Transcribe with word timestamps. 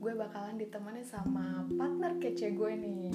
gue 0.00 0.16
bakalan 0.16 0.56
ditemani 0.56 1.04
sama 1.04 1.68
partner 1.76 2.16
kece 2.16 2.56
gue 2.56 2.72
nih. 2.72 3.12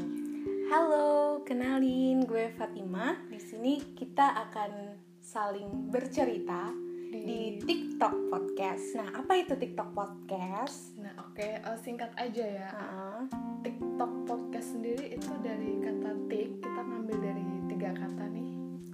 Halo, 0.70 1.42
kenalin 1.42 2.22
gue 2.30 2.54
Fatima. 2.54 3.18
Di 3.26 3.42
sini 3.42 3.82
kita 3.98 4.22
akan 4.46 4.94
saling 5.18 5.90
bercerita 5.90 6.70
di, 7.10 7.26
di 7.26 7.42
TikTok 7.58 8.30
Podcast. 8.30 9.02
Nah, 9.02 9.18
apa 9.18 9.34
itu 9.34 9.58
TikTok 9.58 9.98
Podcast? 9.98 10.94
Nah, 11.02 11.10
oke, 11.26 11.42
okay. 11.42 11.58
uh, 11.66 11.74
singkat 11.82 12.14
aja 12.22 12.46
ya. 12.46 12.70
Uh-uh. 12.70 13.34
TikTok 13.66 14.30
Podcast 14.30 14.78
sendiri 14.78 15.18
itu 15.18 15.34
dari 15.42 15.82
kata 15.82 16.12
tik, 16.30 16.62
kita 16.62 16.82
ngambil 16.86 17.18
dari 17.18 17.46
tiga 17.66 17.98
kata 17.98 18.24
nih. 18.30 18.50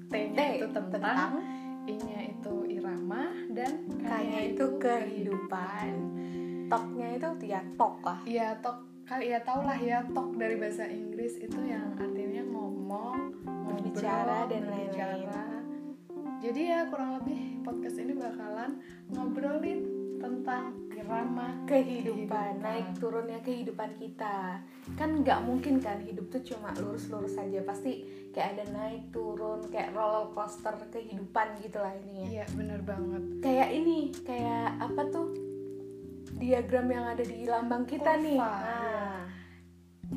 T-nya 0.07 0.45
itu 0.63 0.67
tentang, 0.71 0.95
tentang 0.95 1.33
I-nya 1.91 2.39
itu 2.39 2.55
irama 2.71 3.35
dan 3.51 3.83
K-nya 3.99 4.55
itu 4.55 4.79
kehidupan 4.79 6.20
toknya 6.71 7.07
itu 7.19 7.29
ya 7.51 7.59
tok 7.75 7.95
lah. 8.07 8.19
Iya 8.23 8.55
tok. 8.63 8.77
Kali 9.03 9.27
ya 9.27 9.43
tau 9.43 9.59
lah 9.67 9.75
ya 9.75 9.99
tok 10.15 10.39
dari 10.39 10.55
bahasa 10.55 10.87
Inggris 10.87 11.35
itu 11.35 11.59
yang 11.67 11.99
artinya 11.99 12.47
ngomong 12.47 13.35
berbicara 13.67 14.47
dan 14.47 14.71
lain-lain. 14.71 15.27
jadi 16.41 16.61
ya 16.73 16.79
kurang 16.89 17.21
lebih 17.21 17.61
podcast 17.61 18.01
ini 18.01 18.17
bakalan 18.17 18.81
ngobrolin 19.13 19.85
tentang 20.17 20.73
irama 20.95 21.53
kehidupan, 21.69 22.25
kehidupan. 22.25 22.51
naik 22.65 22.87
turunnya 22.97 23.39
kehidupan 23.43 23.91
kita. 23.99 24.63
Kan 24.95 25.21
nggak 25.21 25.43
mungkin 25.43 25.77
kan 25.83 25.99
hidup 26.01 26.31
tuh 26.31 26.41
cuma 26.41 26.71
lurus-lurus 26.79 27.35
saja. 27.35 27.61
Pasti 27.67 28.07
kayak 28.31 28.57
ada 28.57 28.65
naik 28.73 29.11
turun 29.11 29.67
kayak 29.69 29.91
roller 29.91 30.31
coaster 30.31 30.73
kehidupan 30.87 31.59
gitulah 31.61 31.93
ini 32.07 32.13
ya 32.15 32.25
iya 32.31 32.45
bener 32.55 32.79
banget. 32.81 33.23
Kayak 33.43 33.69
ini 33.75 33.97
kayak 34.23 34.81
apa 34.81 35.01
tuh 35.11 35.50
diagram 36.41 36.89
yang 36.89 37.05
ada 37.05 37.21
di 37.21 37.45
lambang 37.45 37.85
kita 37.85 38.17
Kurva, 38.17 38.25
nih. 38.25 38.39
Nah, 38.41 39.21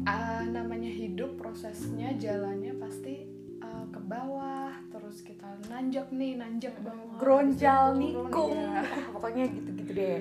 uh, 0.09 0.43
namanya 0.49 0.89
hidup 0.89 1.37
prosesnya 1.37 2.17
jalannya 2.17 2.73
pasti 2.81 3.29
uh, 3.61 3.85
ke 3.93 4.01
bawah, 4.01 4.73
terus 4.89 5.21
kita 5.21 5.45
nanjak 5.69 6.09
nih, 6.09 6.41
nanjak 6.41 6.73
bawah. 6.81 7.21
Gronjal 7.21 8.01
nikung. 8.01 8.57
Ya. 8.57 8.81
Pokoknya 9.15 9.45
gitu-gitu 9.53 9.93
deh. 9.93 10.19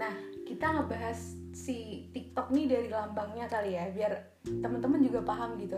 Nah, 0.00 0.16
kita 0.48 0.72
ngebahas 0.72 1.20
si 1.52 2.08
TikTok 2.16 2.48
nih 2.48 2.66
dari 2.72 2.88
lambangnya 2.88 3.44
kali 3.44 3.76
ya, 3.76 3.92
biar 3.92 4.40
teman-teman 4.48 5.04
juga 5.04 5.20
paham 5.20 5.60
gitu. 5.60 5.76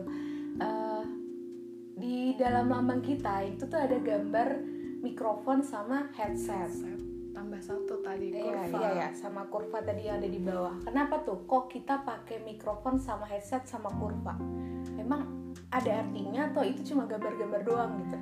Uh, 0.63 1.03
di 1.99 2.39
dalam 2.39 2.71
lambang 2.71 3.03
kita 3.03 3.43
itu 3.43 3.67
tuh 3.67 3.79
ada 3.79 3.99
gambar 3.99 4.63
mikrofon 5.03 5.67
sama 5.67 6.15
headset. 6.15 6.71
headset 6.71 7.14
tambah 7.35 7.59
satu 7.59 8.01
tadi 8.01 8.31
kurva. 8.31 8.65
Iya, 8.65 8.79
iya, 8.79 8.91
iya, 8.95 9.09
sama 9.13 9.45
kurva 9.51 9.83
tadi 9.83 10.07
yang 10.07 10.23
ada 10.23 10.31
di 10.31 10.39
bawah. 10.39 10.79
Kenapa 10.87 11.27
tuh? 11.27 11.43
Kok 11.45 11.67
kita 11.67 12.07
pakai 12.07 12.41
mikrofon 12.47 13.03
sama 13.03 13.27
headset 13.27 13.67
sama 13.67 13.91
kurva? 13.99 14.39
Emang 14.95 15.53
ada 15.75 16.07
artinya 16.07 16.55
atau 16.55 16.63
itu 16.63 16.95
cuma 16.95 17.11
gambar-gambar 17.11 17.61
doang 17.67 17.93
gitu? 18.07 18.17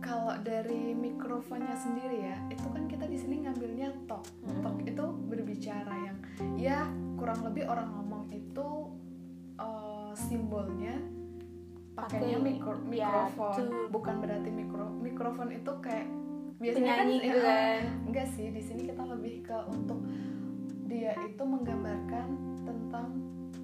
Kalau 0.00 0.32
dari 0.40 0.96
mikrofonnya 0.96 1.76
sendiri 1.76 2.24
ya, 2.24 2.36
itu 2.48 2.64
kan 2.72 2.88
kita 2.88 3.04
di 3.04 3.20
sini 3.20 3.44
ngambilnya 3.44 3.92
tok. 4.08 4.24
Hmm. 4.48 4.64
Tok 4.64 4.76
itu 4.88 5.04
berbicara 5.28 5.94
yang 6.08 6.18
ya 6.56 6.88
kurang 7.20 7.44
lebih 7.44 7.68
orang 7.68 7.92
ngomong 7.92 8.32
itu 8.32 8.88
uh, 9.60 10.16
simbolnya 10.16 10.96
pakainya 11.92 12.40
mikro, 12.40 12.80
ya, 12.88 13.28
mikrofon. 13.28 13.52
Ya, 13.60 13.88
Bukan 13.92 14.14
berarti 14.24 14.48
mikro 14.48 14.86
mikrofon 15.04 15.48
itu 15.52 15.72
kayak 15.84 16.08
biasanya 16.60 16.92
kan 16.92 17.06
gitu 17.08 17.24
ya, 17.24 17.40
kan? 17.40 17.80
enggak 18.04 18.26
sih 18.36 18.46
di 18.52 18.62
sini 18.62 18.82
kita 18.92 19.02
lebih 19.08 19.34
ke 19.48 19.56
untuk 19.72 20.00
dia 20.84 21.16
itu 21.24 21.40
menggambarkan 21.42 22.28
tentang 22.68 23.08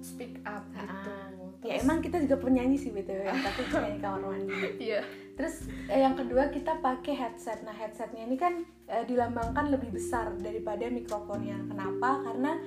speak 0.01 0.41
up 0.49 0.65
gitu. 0.73 1.09
ah, 1.13 1.29
Terus, 1.61 1.69
ya 1.69 1.73
emang 1.85 2.01
kita 2.01 2.17
juga 2.25 2.37
penyanyi 2.41 2.77
sih 2.77 2.89
btw 2.89 3.29
tapi 3.29 3.61
penyanyi 3.69 3.99
kamar 4.01 4.21
mandi 4.25 4.57
iya. 4.81 5.01
Terus 5.37 5.69
eh, 5.85 6.01
yang 6.01 6.17
kedua 6.17 6.49
kita 6.49 6.81
pakai 6.81 7.13
headset. 7.13 7.61
Nah 7.61 7.71
headsetnya 7.77 8.25
ini 8.25 8.41
kan 8.41 8.65
eh, 8.89 9.05
dilambangkan 9.05 9.69
lebih 9.69 9.93
besar 9.93 10.33
daripada 10.41 10.89
mikrofonnya. 10.89 11.61
Kenapa? 11.69 12.25
Karena 12.25 12.57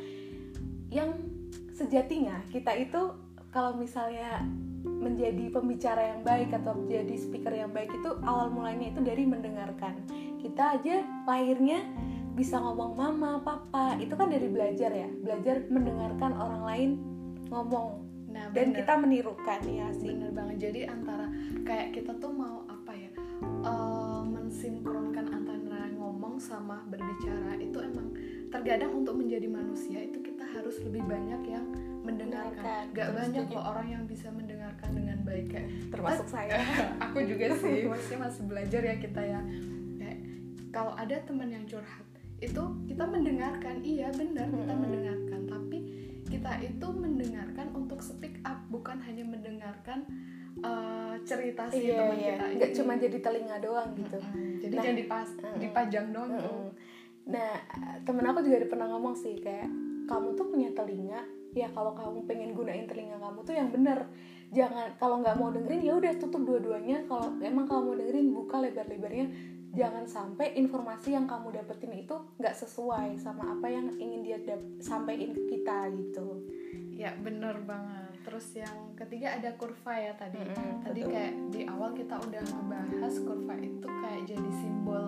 yang 0.95 1.19
sejatinya 1.75 2.39
kita 2.55 2.71
itu 2.79 3.11
kalau 3.51 3.75
misalnya 3.75 4.47
menjadi 5.01 5.49
pembicara 5.49 6.15
yang 6.15 6.21
baik 6.21 6.53
atau 6.53 6.77
menjadi 6.77 7.17
speaker 7.17 7.51
yang 7.57 7.73
baik 7.73 7.89
itu 7.91 8.11
awal 8.23 8.53
mulanya 8.53 8.93
itu 8.93 9.01
dari 9.01 9.25
mendengarkan. 9.25 9.97
Kita 10.37 10.77
aja 10.77 11.01
lahirnya 11.25 11.81
bisa 12.37 12.61
ngomong 12.61 12.95
mama 12.95 13.41
papa 13.41 13.97
itu 13.97 14.13
kan 14.13 14.29
dari 14.29 14.47
belajar 14.47 14.93
ya. 14.93 15.09
Belajar 15.09 15.65
mendengarkan 15.73 16.37
orang 16.37 16.63
lain 16.69 16.91
ngomong. 17.49 18.07
Nah, 18.31 18.47
dan 18.55 18.71
kita 18.77 18.95
menirukan 19.01 19.61
ya 19.67 19.91
sih. 19.97 20.13
Bener 20.13 20.31
banget. 20.31 20.71
Jadi 20.71 20.81
antara 20.87 21.27
kayak 21.65 21.97
kita 21.97 22.15
tuh 22.21 22.31
mau 22.31 22.63
apa 22.69 22.93
ya 22.95 23.11
uh, 23.65 24.23
mensinkronkan 24.23 25.27
antara 25.33 25.61
ngomong 25.97 26.37
sama 26.37 26.85
berbicara 26.89 27.57
itu 27.61 27.79
emang 27.81 28.13
terkadang 28.51 29.05
untuk 29.05 29.17
menjadi 29.17 29.47
manusia 29.47 30.03
itu 30.05 30.21
kita 30.21 30.43
harus 30.43 30.77
lebih 30.83 31.07
banyak 31.07 31.43
yang 31.47 31.67
mendengarkan. 32.03 32.91
Gak 32.93 33.11
banyak 33.13 33.45
kok 33.49 33.65
orang 33.65 33.89
yang 33.89 34.05
bisa 34.09 34.29
mendengarkan 34.33 34.91
dengan 34.93 35.19
baik 35.25 35.47
kayak 35.53 35.69
termasuk 35.93 36.27
saya. 36.29 36.57
Aku 37.11 37.19
juga 37.25 37.53
sih 37.61 37.87
masih 37.87 38.17
masih 38.17 38.43
belajar 38.49 38.81
ya 38.85 38.97
kita 38.99 39.23
ya. 39.23 39.41
Kayak 40.01 40.19
kalau 40.73 40.93
ada 40.97 41.17
teman 41.25 41.49
yang 41.53 41.65
curhat 41.69 42.07
itu 42.41 42.63
kita 42.89 43.05
mendengarkan. 43.05 43.85
Iya 43.85 44.09
benar 44.17 44.49
kita 44.49 44.75
mendengarkan. 44.75 45.41
Tapi 45.49 45.79
kita 46.31 46.53
itu 46.63 46.87
mendengarkan 46.95 47.67
untuk 47.75 48.01
speak 48.01 48.39
up 48.47 48.59
bukan 48.71 48.97
hanya 49.03 49.27
mendengarkan 49.27 50.07
uh, 50.63 51.19
cerita 51.27 51.67
si 51.69 51.91
iya, 51.91 51.99
teman 51.99 52.17
iya. 52.17 52.39
kita 52.39 52.45
nggak 52.55 52.73
cuma 52.79 52.93
jadi 52.97 53.19
telinga 53.19 53.57
doang 53.59 53.91
gitu. 53.99 54.19
Jadi 54.63 54.75
nah, 54.79 54.83
jangan 54.83 54.99
dipas 54.99 55.29
dipajang 55.59 56.07
doang 56.15 56.31
nah 57.31 57.53
temen 58.03 58.27
aku 58.27 58.43
juga 58.43 58.67
pernah 58.67 58.91
ngomong 58.91 59.15
sih 59.15 59.39
kayak 59.39 59.71
kamu 60.11 60.35
tuh 60.35 60.47
punya 60.51 60.71
telinga 60.75 61.23
ya 61.55 61.69
kalau 61.75 61.93
kamu 61.95 62.27
pengen 62.31 62.51
gunain 62.55 62.87
telinga 62.87 63.19
kamu 63.19 63.39
tuh 63.43 63.55
yang 63.55 63.71
bener. 63.71 64.07
Jangan 64.51 64.99
kalau 64.99 65.23
nggak 65.23 65.37
mau 65.39 65.55
dengerin 65.55 65.83
ya 65.83 65.95
udah 65.95 66.13
tutup 66.19 66.43
dua-duanya. 66.43 67.07
Kalau 67.07 67.39
emang 67.39 67.67
kamu 67.71 67.83
mau 67.87 67.97
dengerin 67.99 68.29
buka 68.35 68.57
lebar-lebarnya. 68.63 69.27
Jangan 69.71 70.05
sampai 70.11 70.59
informasi 70.59 71.15
yang 71.15 71.31
kamu 71.31 71.55
dapetin 71.55 71.95
itu 71.95 72.19
nggak 72.43 72.59
sesuai 72.59 73.23
sama 73.23 73.55
apa 73.55 73.71
yang 73.71 73.87
ingin 74.03 74.21
dia 74.27 74.39
sampaikan 74.83 75.31
ke 75.31 75.43
kita 75.55 75.95
gitu. 75.95 76.43
Ya 76.91 77.15
bener 77.15 77.63
banget. 77.63 78.11
Terus 78.27 78.47
yang 78.59 78.99
ketiga 78.99 79.39
ada 79.39 79.55
kurva 79.55 79.95
ya 79.95 80.13
tadi. 80.19 80.43
Mm 80.43 80.51
-hmm, 80.51 80.73
tadi 80.83 81.01
betul. 81.07 81.13
kayak 81.15 81.35
di 81.55 81.61
awal 81.71 81.91
kita 81.95 82.15
udah 82.19 82.43
ngebahas 82.43 83.15
kurva 83.23 83.55
itu 83.63 83.89
kayak 84.03 84.23
jadi 84.27 84.51
simbol 84.59 85.05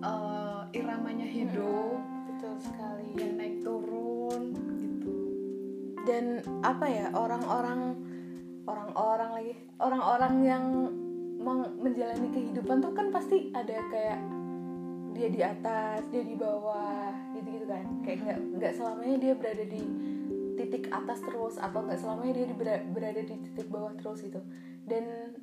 uh, 0.00 0.64
iramanya 0.72 1.28
hidup. 1.28 2.00
Mm 2.00 2.08
-hmm, 2.08 2.26
betul 2.32 2.54
sekali. 2.56 3.08
Yang 3.20 3.35
dan 6.06 6.40
apa 6.62 6.86
ya 6.86 7.06
orang-orang 7.12 7.98
orang-orang 8.66 9.30
lagi 9.34 9.54
orang-orang 9.82 10.34
yang 10.46 10.64
menjalani 11.82 12.30
kehidupan 12.30 12.82
tuh 12.82 12.94
kan 12.94 13.10
pasti 13.14 13.50
ada 13.54 13.78
kayak 13.90 14.18
dia 15.14 15.28
di 15.32 15.40
atas 15.42 16.02
dia 16.10 16.22
di 16.22 16.34
bawah 16.38 17.10
gitu 17.34 17.48
gitu 17.58 17.66
kan. 17.66 17.84
Kayak 18.06 18.18
nggak 18.22 18.38
nggak 18.58 18.72
selamanya 18.78 19.16
dia 19.18 19.32
berada 19.34 19.64
di 19.66 19.82
titik 20.56 20.88
atas 20.88 21.18
terus 21.20 21.60
atau 21.60 21.84
nggak 21.84 22.00
selamanya 22.00 22.32
dia 22.42 22.46
berada 22.88 23.20
di 23.20 23.34
titik 23.50 23.68
bawah 23.68 23.92
terus 24.00 24.24
itu 24.24 24.40
dan 24.88 25.36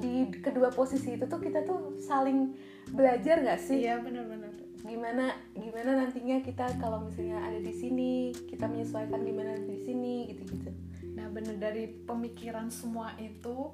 di 0.00 0.28
kedua 0.40 0.72
posisi 0.72 1.16
itu 1.16 1.24
tuh 1.28 1.40
kita 1.40 1.64
tuh 1.64 1.96
saling 2.00 2.56
belajar 2.92 3.40
nggak 3.40 3.60
sih? 3.60 3.84
Iya 3.84 4.00
benar-benar 4.00 4.61
gimana 4.92 5.32
gimana 5.56 6.04
nantinya 6.04 6.44
kita 6.44 6.68
kalau 6.76 7.00
misalnya 7.08 7.40
ada 7.40 7.56
di 7.56 7.72
sini 7.72 8.36
kita 8.44 8.68
menyesuaikan 8.68 9.24
gimana 9.24 9.56
di 9.56 9.80
sini 9.80 10.28
gitu-gitu. 10.28 10.68
Nah 11.16 11.32
bener 11.32 11.56
dari 11.56 11.88
pemikiran 11.88 12.68
semua 12.68 13.16
itu 13.16 13.72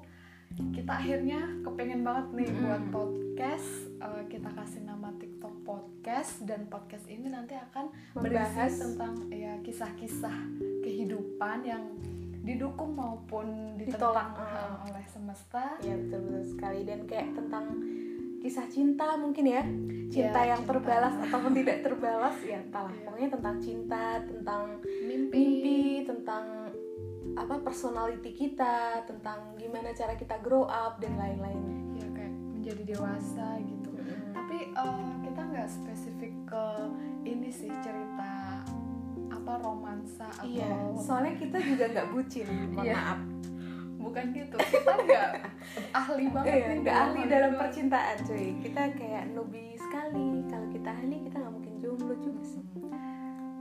kita 0.71 0.95
akhirnya 0.95 1.43
kepengen 1.61 2.07
banget 2.07 2.25
nih 2.33 2.49
mm. 2.49 2.59
buat 2.63 2.83
podcast. 2.89 3.69
Uh, 3.99 4.23
kita 4.31 4.47
kasih 4.55 4.87
nama 4.87 5.11
TikTok 5.19 5.51
podcast 5.67 6.39
dan 6.47 6.71
podcast 6.71 7.03
ini 7.11 7.27
nanti 7.27 7.59
akan 7.59 7.91
membahas. 8.15 8.79
tentang 8.79 9.27
ya 9.27 9.59
kisah-kisah 9.59 10.35
kehidupan 10.87 11.67
yang 11.67 11.83
didukung 12.47 12.95
maupun 12.95 13.75
ditolak 13.75 14.39
uh, 14.39 14.87
oleh 14.87 15.03
semesta. 15.11 15.75
Ya 15.83 15.99
betul 15.99 16.31
betul 16.31 16.43
sekali. 16.47 16.87
Dan 16.87 17.03
kayak 17.05 17.35
tentang 17.35 17.75
kisah 18.39 18.65
cinta 18.71 19.19
mungkin 19.19 19.45
ya 19.45 19.63
cinta 20.09 20.39
ya, 20.41 20.55
yang 20.55 20.63
cinta. 20.63 20.71
terbalas 20.73 21.13
ataupun 21.27 21.51
tidak 21.53 21.77
terbalas 21.85 22.37
ya 22.41 22.57
entahlah 22.65 22.93
ya. 22.95 23.03
pokoknya 23.05 23.29
tentang 23.29 23.55
cinta 23.61 24.03
tentang 24.25 24.63
mimpi. 25.05 25.37
mimpi 25.37 25.79
tentang 26.07 26.45
apa 27.37 27.55
personality 27.61 28.33
kita 28.33 29.05
tentang 29.05 29.53
gimana 29.55 29.93
cara 29.93 30.17
kita 30.17 30.41
grow 30.41 30.65
up 30.65 30.97
dan 30.97 31.13
lain-lain 31.15 31.93
ya 31.95 32.07
kayak 32.11 32.33
menjadi 32.57 32.83
dewasa 32.95 33.47
gitu 33.63 33.91
hmm. 33.93 34.33
tapi 34.33 34.57
uh, 34.75 35.13
kita 35.23 35.41
nggak 35.45 35.67
spesifik 35.69 36.33
ke 36.49 36.65
ini 37.29 37.53
sih 37.53 37.71
cerita 37.79 38.65
apa 39.29 39.51
romansa 39.61 40.25
atau 40.41 40.49
iya 40.49 40.73
soalnya 40.97 41.37
kita 41.37 41.57
juga 41.61 41.85
nggak 41.95 42.07
bucin 42.11 42.47
mohon 42.73 42.85
Iya. 42.87 42.97
maaf 42.97 43.19
bukan 43.99 44.25
gitu 44.31 44.55
kita 44.57 44.93
nggak 44.97 45.29
ahli 45.91 46.25
banget 46.29 46.49
Iya, 46.49 46.65
nih 46.65 46.77
nggak 46.79 46.95
dalam 46.95 47.09
ahli 47.09 47.21
dalam 47.27 47.51
itu. 47.51 47.59
percintaan 47.59 48.17
cuy 48.23 48.47
kita 48.59 48.81
kayak 48.95 49.23
nubi 49.29 49.63
sekali 49.75 50.27
kalau 50.45 50.67
kita 50.69 50.89
ahli 50.89 51.15
kita 51.21 51.35
nggak 51.37 51.53
mungkin 51.53 51.73
jomblo 51.77 52.15
juga 52.17 52.41
sih 52.41 52.63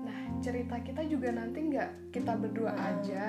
nah 0.01 0.19
cerita 0.39 0.75
kita 0.79 1.03
juga 1.05 1.29
nanti 1.33 1.59
nggak 1.67 1.91
kita 2.11 2.33
berdua 2.35 2.71
Hmm. 2.71 2.87
aja 2.89 3.27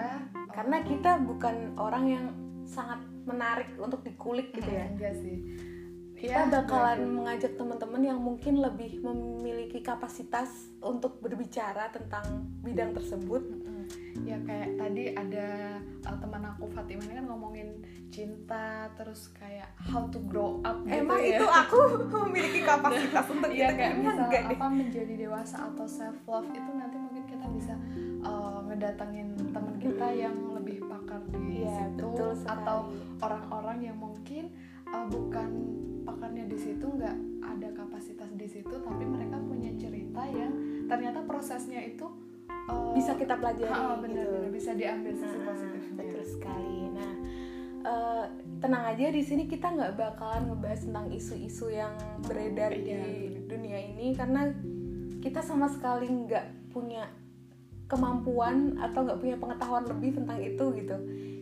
karena 0.50 0.78
kita 0.82 1.12
bukan 1.20 1.56
orang 1.76 2.06
yang 2.08 2.26
sangat 2.64 2.98
menarik 3.24 3.74
untuk 3.76 4.02
dikulik 4.02 4.50
gitu 4.52 4.70
ya 4.70 4.86
enggak 4.88 5.18
sih 5.18 5.38
kita 6.14 6.36
Ya, 6.38 6.44
bakalan 6.46 7.00
belajar. 7.00 7.16
mengajak 7.16 7.52
teman-teman 7.56 8.02
yang 8.04 8.20
mungkin 8.20 8.60
lebih 8.60 9.00
memiliki 9.00 9.80
kapasitas 9.80 10.52
untuk 10.78 11.16
berbicara 11.18 11.88
tentang 11.90 12.44
bidang 12.60 12.92
tersebut. 12.92 13.40
Ya 14.22 14.38
kayak 14.42 14.70
tadi 14.76 15.04
ada 15.12 15.48
uh, 16.04 16.18
teman 16.18 16.44
aku 16.44 16.66
Fatima 16.70 17.02
ini 17.06 17.14
kan 17.16 17.26
ngomongin 17.26 17.70
cinta 18.10 18.90
terus 18.94 19.30
kayak 19.34 19.70
how 19.78 20.10
to 20.10 20.20
grow 20.26 20.58
up 20.62 20.82
gitu 20.84 21.02
emang 21.02 21.22
ya. 21.22 21.38
itu 21.38 21.46
aku 21.46 21.78
memiliki 22.28 22.62
kapasitas 22.62 23.26
untuk 23.34 23.50
Iya 23.50 23.70
itu 23.70 23.78
kayak 23.78 23.94
misal 23.98 24.18
enggak 24.26 24.44
deh. 24.44 24.58
apa 24.58 24.66
menjadi 24.68 25.14
dewasa 25.16 25.58
atau 25.70 25.86
self 25.86 26.18
love 26.26 26.50
itu 26.50 26.72
nanti 26.74 26.98
mungkin 26.98 27.24
kita 27.26 27.46
bisa 27.54 27.74
uh, 28.22 28.60
ngedatengin 28.66 29.30
teman 29.50 29.76
kita 29.78 30.08
yang 30.12 30.36
lebih 30.54 30.84
pakar 30.86 31.22
di 31.30 31.62
Iya, 31.62 31.92
situ 31.92 32.08
atau 32.46 32.88
orang-orang 33.20 33.78
yang 33.84 33.98
mungkin 33.98 34.50
uh, 34.88 35.06
bukan 35.06 35.50
pakarnya 36.04 36.50
di 36.50 36.58
situ 36.58 36.86
nggak 36.86 37.16
ada 37.46 37.70
kapasitas 37.76 38.30
di 38.34 38.48
situ 38.50 38.74
tapi 38.82 39.04
mereka 39.06 39.38
punya 39.38 39.70
cerita 39.78 40.26
yang 40.26 40.50
ternyata 40.90 41.22
prosesnya 41.24 41.78
itu 41.84 42.10
uh, 42.68 42.92
bisa 42.92 43.16
kita 43.16 43.40
pelajari 43.40 43.72
ah, 43.72 43.96
gitu. 43.96 44.04
benar-benar 44.04 44.52
bisa 44.52 44.72
diambil 44.76 45.14
sisi 45.16 45.38
Nah, 45.40 45.46
positifnya 45.48 45.96
betul 45.96 46.24
sekali. 46.28 46.78
Nah, 46.92 47.12
eh, 47.88 48.26
tenang 48.60 48.84
aja 48.92 49.06
di 49.08 49.22
sini 49.24 49.44
kita 49.48 49.68
nggak 49.72 49.94
bakalan 49.96 50.52
ngebahas 50.52 50.82
tentang 50.84 51.08
isu-isu 51.16 51.72
yang 51.72 51.96
beredar 52.28 52.76
Iya, 52.76 52.84
di 52.84 53.00
dunia 53.48 53.80
ini 53.80 54.12
karena 54.18 54.52
kita 55.24 55.40
sama 55.40 55.72
sekali 55.72 56.08
nggak 56.08 56.72
punya 56.76 57.08
kemampuan 57.90 58.78
atau 58.78 59.02
nggak 59.02 59.20
punya 59.20 59.36
pengetahuan 59.40 59.86
lebih 59.88 60.22
tentang 60.22 60.40
itu 60.44 60.66
gitu. 60.78 60.98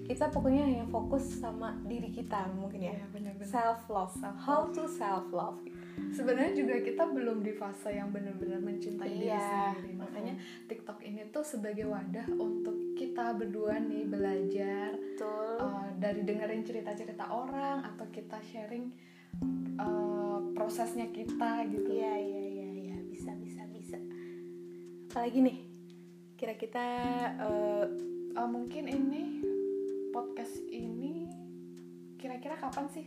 Kita 0.07 0.31
pokoknya 0.31 0.63
hanya 0.63 0.85
fokus 0.87 1.43
sama 1.43 1.75
diri 1.83 2.07
kita 2.07 2.47
mungkin 2.55 2.79
ya. 2.79 2.93
Iya, 2.95 3.05
benar-benar. 3.11 3.51
Self 3.51 3.81
love. 3.91 4.13
Self-love. 4.15 4.39
How 4.47 4.61
to 4.71 4.83
self 4.87 5.27
love. 5.35 5.59
Sebenarnya 6.09 6.53
juga 6.53 6.75
kita 6.79 7.03
belum 7.07 7.41
di 7.41 7.53
fase 7.53 7.93
yang 7.93 8.09
benar-benar 8.09 8.59
mencintai 8.59 9.09
diri 9.09 9.27
Iya. 9.27 9.73
sendiri 9.73 9.91
makanya 9.95 10.33
TikTok 10.65 10.99
ini 11.01 11.29
tuh 11.29 11.41
sebagai 11.41 11.85
wadah 11.85 12.27
untuk 12.31 12.93
kita 12.93 13.33
berdua 13.33 13.77
nih 13.77 14.05
belajar 14.05 14.93
Betul. 14.93 15.57
uh, 15.61 15.89
dari 15.97 16.21
dengerin 16.21 16.61
cerita-cerita 16.61 17.25
orang 17.27 17.81
atau 17.83 18.05
kita 18.09 18.37
sharing 18.43 18.89
uh, 19.77 20.39
prosesnya 20.53 21.09
kita 21.09 21.65
gitu 21.69 21.89
Iya 21.89 22.13
iya 22.17 22.43
iya 22.45 22.69
iya 22.87 22.97
bisa 23.03 23.33
bisa 23.37 23.65
bisa. 23.69 23.97
Apalagi 25.09 25.39
nih? 25.41 25.57
Kira 26.33 26.53
kita 26.53 26.85
eh, 27.41 27.85
Uh, 28.37 28.45
mungkin 28.45 28.85
ini 28.85 29.41
podcast 30.13 30.61
ini 30.69 31.25
kira-kira 32.21 32.53
kapan 32.53 32.85
sih 32.85 33.01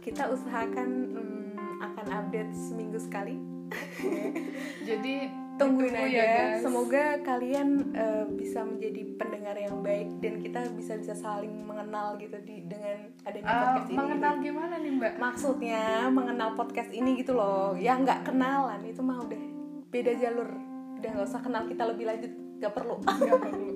kita 0.00 0.32
usahakan 0.32 0.88
hmm, 1.12 1.52
akan 1.80 2.06
update 2.08 2.52
seminggu 2.56 2.96
sekali. 2.96 3.36
jadi 4.88 5.30
Tungguin 5.60 5.92
aja. 5.92 6.08
ya, 6.08 6.24
guys. 6.24 6.64
Semoga 6.64 7.20
kalian 7.20 7.92
eh, 7.92 8.24
bisa 8.32 8.64
menjadi 8.64 9.12
pendengar 9.20 9.52
yang 9.60 9.84
baik 9.84 10.08
dan 10.24 10.40
kita 10.40 10.60
bisa 10.72 10.96
bisa 10.96 11.12
saling 11.12 11.52
mengenal 11.68 12.16
gitu 12.16 12.40
di 12.40 12.64
dengan 12.64 13.12
adanya 13.28 13.44
Uh, 13.44 13.52
podcast 13.60 13.88
ini. 13.92 13.96
mengenal 14.00 14.34
gimana 14.40 14.74
nih 14.80 14.92
mbak 14.96 15.12
Maksudnya 15.20 15.84
mengenal 16.08 16.56
podcast 16.56 16.90
ini 16.96 17.20
gitu 17.20 17.36
loh. 17.36 17.76
Yang 17.76 18.08
nggak 18.08 18.20
kenalan 18.32 18.80
itu 18.88 19.04
mah 19.04 19.20
udah 19.20 19.42
beda 19.92 20.12
jalur. 20.16 20.48
Udah 20.96 21.10
nggak 21.12 21.28
usah 21.28 21.42
kenal 21.44 21.68
kita 21.68 21.82
lebih 21.92 22.08
lanjut. 22.08 22.32
Gak 22.56 22.72
perlu. 22.72 22.96
Nggak 23.04 23.40
perlu. 23.40 23.68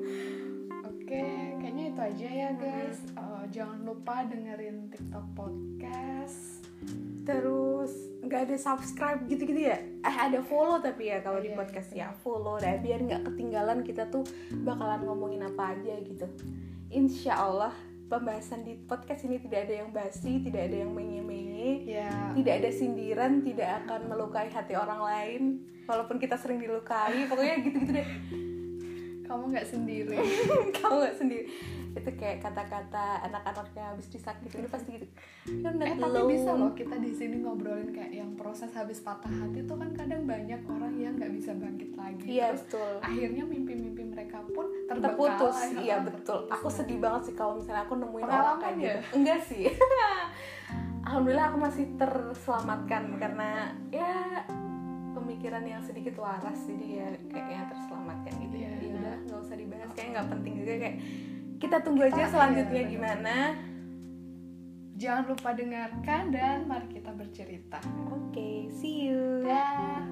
Oke, 0.89 1.25
kayaknya 1.61 1.84
itu 1.95 2.03
aja 2.03 2.27
ya 2.27 2.51
guys. 2.59 2.99
Uh, 3.15 3.47
jangan 3.55 3.87
lupa 3.87 4.27
dengerin 4.27 4.91
TikTok 4.91 5.27
podcast. 5.39 6.67
Terus 7.23 8.19
nggak 8.19 8.51
ada 8.51 8.57
subscribe 8.59 9.23
gitu-gitu 9.31 9.71
ya? 9.71 9.79
Eh 10.03 10.17
ada 10.19 10.43
follow 10.43 10.83
tapi 10.83 11.15
ya 11.15 11.23
kalau 11.23 11.39
di 11.39 11.55
Iya, 11.55 11.57
podcast 11.63 11.95
iya. 11.95 12.11
ya 12.11 12.19
follow 12.19 12.59
deh 12.59 12.83
biar 12.83 12.99
nggak 12.99 13.23
ketinggalan 13.31 13.87
kita 13.87 14.11
tuh 14.11 14.27
bakalan 14.67 15.07
ngomongin 15.07 15.47
apa 15.47 15.79
aja 15.79 15.95
gitu. 16.03 16.27
Insya 16.91 17.39
Allah 17.39 17.71
pembahasan 18.11 18.67
di 18.67 18.75
podcast 18.75 19.23
ini 19.31 19.39
tidak 19.39 19.71
ada 19.71 19.87
yang 19.87 19.95
basi, 19.95 20.43
tidak 20.43 20.67
ada 20.67 20.77
yang 20.83 20.91
menye-menye, 20.91 21.87
Ya, 21.87 22.11
tidak 22.35 22.55
ada 22.59 22.71
sindiran, 22.75 23.39
tidak 23.47 23.87
akan 23.87 24.11
melukai 24.11 24.51
hati 24.51 24.75
orang 24.75 24.99
lain. 24.99 25.43
Walaupun 25.87 26.19
kita 26.19 26.35
sering 26.43 26.59
dilukai, 26.59 27.31
pokoknya 27.31 27.55
gitu-gitu 27.63 27.93
deh. 28.03 28.09
Kamu 29.35 29.51
nggak 29.51 29.67
sendiri. 29.67 30.15
Kamu 30.79 30.95
nggak 31.03 31.17
sendiri. 31.19 31.45
Itu 31.95 32.11
kayak 32.15 32.39
kata-kata 32.39 33.23
anak-anaknya 33.27 33.83
habis 33.91 34.07
disakitin 34.07 34.63
itu 34.63 34.71
pasti 34.71 34.89
gitu. 34.95 35.07
You're 35.51 35.75
not 35.75 35.87
eh 35.87 35.95
tapi 35.95 36.07
alone. 36.07 36.31
bisa 36.31 36.51
loh 36.55 36.71
kita 36.71 36.97
di 36.99 37.11
sini 37.11 37.43
ngobrolin 37.43 37.91
kayak 37.91 38.15
yang 38.15 38.31
proses 38.35 38.71
habis 38.71 39.03
patah 39.03 39.31
hati 39.31 39.63
tuh 39.63 39.75
kan 39.75 39.91
kadang 39.93 40.23
banyak 40.23 40.63
orang 40.65 40.95
yang 40.95 41.19
nggak 41.19 41.35
bisa 41.35 41.51
bangkit 41.53 41.91
lagi. 41.95 42.27
Iya 42.31 42.55
Terus 42.55 42.63
betul. 42.71 42.93
akhirnya 43.03 43.45
mimpi-mimpi 43.45 44.03
mereka 44.05 44.39
pun 44.47 44.67
terputus 44.85 45.57
iya 45.75 45.99
betul 45.99 46.45
terputus. 46.45 46.55
aku 46.55 46.69
sedih 46.71 46.99
banget 47.01 47.23
sih 47.27 47.35
kalau 47.35 47.57
misalnya 47.57 47.83
aku 47.83 47.95
nemuin 47.97 48.25
orang 48.25 48.59
kayak 48.59 48.77
ya? 48.77 48.83
gitu 48.85 48.99
enggak 49.17 49.41
sih 49.43 49.65
alhamdulillah 51.09 51.47
aku 51.49 51.59
masih 51.59 51.85
terselamatkan 51.97 53.03
karena 53.17 53.51
ya 53.89 54.13
pemikiran 55.15 55.65
yang 55.65 55.83
sedikit 55.83 56.15
waras 56.19 56.59
jadi 56.65 56.87
ya 56.87 57.09
kayaknya 57.27 57.63
terselamatkan 57.71 58.33
gitu 58.41 58.57
ya 58.61 58.73
Iya. 58.77 58.94
Ya 59.25 59.31
nggak 59.31 59.41
usah 59.41 59.57
dibahas 59.57 59.91
kayak 59.97 60.09
nggak 60.13 60.29
penting 60.29 60.55
juga 60.61 60.73
kayak 60.77 60.97
kita 61.57 61.77
tunggu 61.81 62.03
aja 62.05 62.13
Kita- 62.15 62.29
selanjutnya 62.31 62.77
iya, 62.77 62.85
benar. 62.85 62.93
gimana 62.93 63.37
Jangan 64.95 65.27
lupa 65.27 65.51
dengarkan 65.51 66.23
dan 66.31 66.71
mari 66.71 66.87
kita 66.87 67.11
bercerita. 67.11 67.83
oke 68.07 68.71
see 68.71 69.11
you 69.11 69.43
Dah. 69.43 70.07